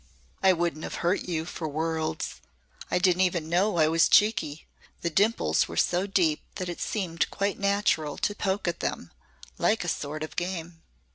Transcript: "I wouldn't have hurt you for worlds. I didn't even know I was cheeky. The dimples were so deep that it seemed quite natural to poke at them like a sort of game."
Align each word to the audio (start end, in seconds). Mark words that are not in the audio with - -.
"I 0.41 0.51
wouldn't 0.51 0.83
have 0.83 0.95
hurt 1.05 1.29
you 1.29 1.45
for 1.45 1.67
worlds. 1.67 2.41
I 2.89 2.97
didn't 2.97 3.21
even 3.21 3.47
know 3.47 3.77
I 3.77 3.87
was 3.87 4.09
cheeky. 4.09 4.65
The 5.01 5.11
dimples 5.11 5.67
were 5.67 5.77
so 5.77 6.07
deep 6.07 6.41
that 6.55 6.69
it 6.69 6.81
seemed 6.81 7.29
quite 7.29 7.59
natural 7.59 8.17
to 8.17 8.33
poke 8.33 8.67
at 8.67 8.79
them 8.79 9.11
like 9.59 9.83
a 9.83 9.87
sort 9.87 10.23
of 10.23 10.35
game." 10.35 10.81